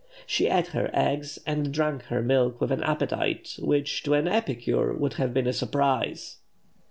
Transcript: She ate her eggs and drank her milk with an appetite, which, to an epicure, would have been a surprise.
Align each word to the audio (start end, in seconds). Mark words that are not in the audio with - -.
She 0.25 0.47
ate 0.47 0.69
her 0.69 0.89
eggs 0.95 1.37
and 1.45 1.71
drank 1.71 2.05
her 2.05 2.23
milk 2.23 2.59
with 2.59 2.71
an 2.71 2.81
appetite, 2.81 3.55
which, 3.59 4.01
to 4.01 4.15
an 4.15 4.27
epicure, 4.27 4.91
would 4.95 5.13
have 5.21 5.31
been 5.31 5.45
a 5.45 5.53
surprise. 5.53 6.37